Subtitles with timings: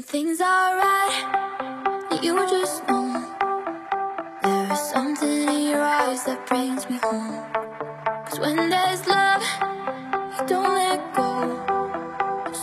[0.00, 3.22] When things are right, you just know
[4.42, 7.44] There is something in your eyes that brings me home.
[8.24, 9.44] Cause when there's love,
[10.32, 11.30] you don't let go.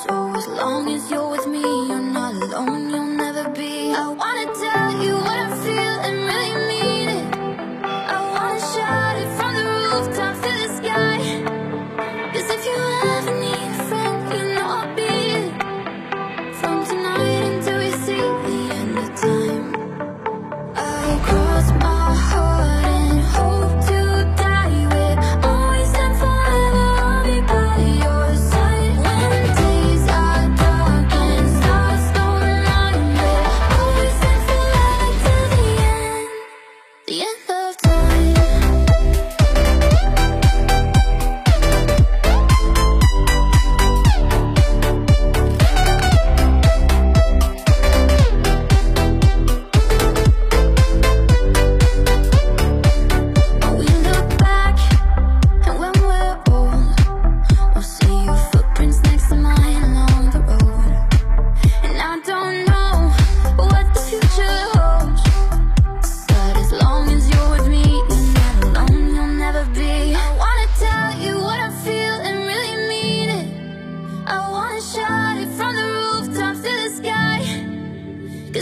[0.02, 3.94] So as long as you're with me, you're not alone, you'll never be.
[3.94, 5.17] I wanna tell you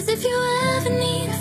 [0.05, 0.39] Cause if you
[0.75, 1.34] ever need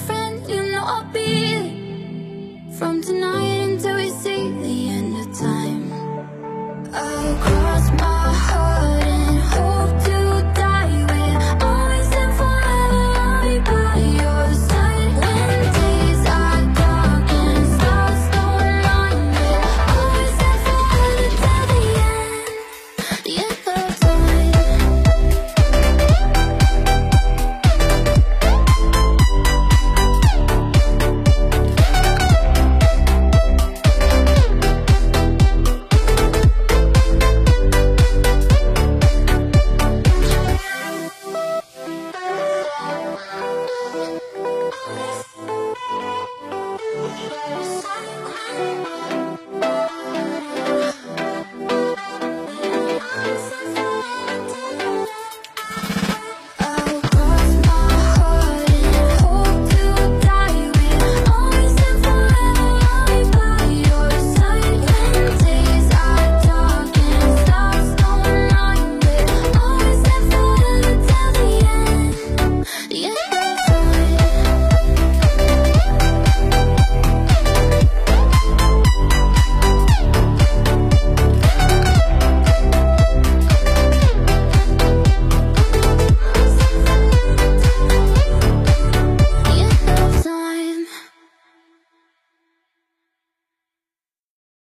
[48.57, 49.24] Thank you.